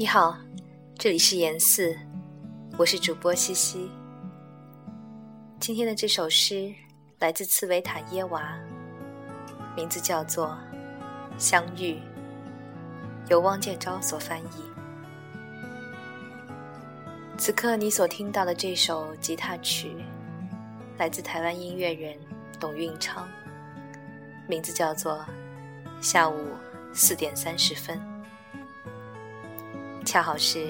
[0.00, 0.34] 你好，
[0.98, 1.94] 这里是严四，
[2.78, 3.90] 我是主播西西。
[5.60, 6.72] 今天的这首诗
[7.18, 8.58] 来自茨维塔耶娃，
[9.76, 10.56] 名字叫做
[11.38, 11.92] 《相遇》，
[13.28, 14.64] 由汪建昭所翻译。
[17.36, 19.94] 此刻你所听到的这首吉他曲，
[20.96, 22.16] 来自台湾音乐人
[22.58, 23.28] 董运昌，
[24.48, 25.18] 名字叫做
[26.00, 26.46] 《下午
[26.94, 27.98] 四点三十分》。
[30.04, 30.66] 恰好是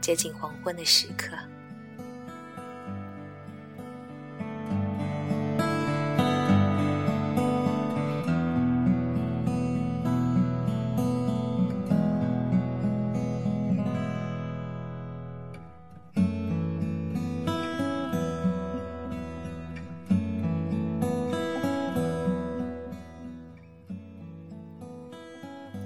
[0.00, 1.36] 接近黄昏的时刻。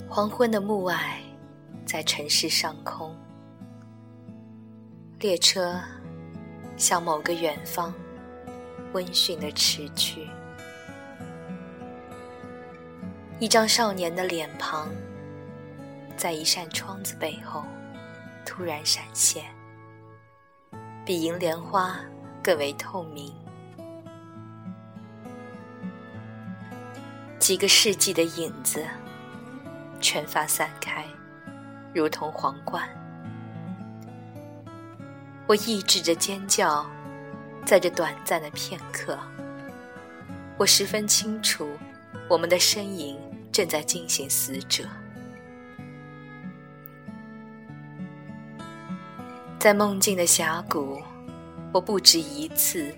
[0.08, 1.29] 黄昏的暮霭。
[1.90, 3.16] 在城市上空，
[5.18, 5.76] 列车
[6.76, 7.92] 向某个远方
[8.92, 10.28] 温驯的驰去。
[13.40, 14.88] 一张少年的脸庞，
[16.16, 17.64] 在一扇窗子背后
[18.46, 19.46] 突然闪现，
[21.04, 21.98] 比银莲花
[22.40, 23.34] 更为透明。
[27.40, 28.86] 几个世纪的影子，
[30.00, 31.04] 全发散开。
[31.92, 32.88] 如同皇冠，
[35.46, 36.86] 我抑制着尖叫，
[37.66, 39.18] 在这短暂的片刻，
[40.56, 41.68] 我十分清楚，
[42.28, 43.18] 我们的身影
[43.50, 44.84] 正在惊醒死者。
[49.58, 51.02] 在梦境的峡谷，
[51.72, 52.94] 我不止一次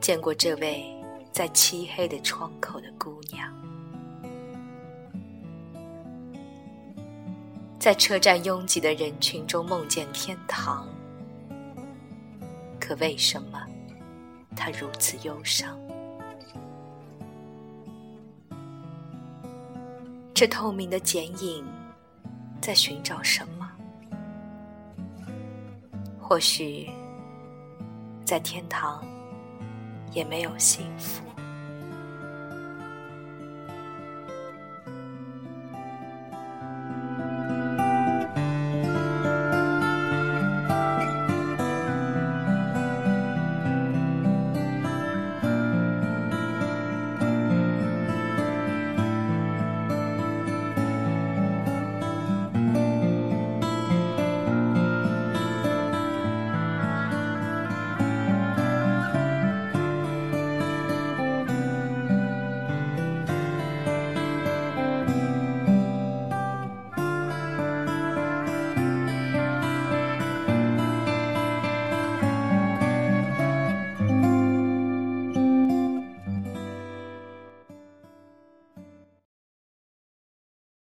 [0.00, 0.84] 见过这位
[1.32, 3.69] 在漆黑的窗口的姑娘。
[7.80, 10.86] 在车站拥挤的人群中梦见天堂，
[12.78, 13.58] 可为什么
[14.54, 15.74] 他如此忧伤？
[20.34, 21.64] 这透明的剪影
[22.60, 23.72] 在寻找什么？
[26.20, 26.90] 或许
[28.26, 29.02] 在天堂
[30.12, 31.29] 也没有幸福。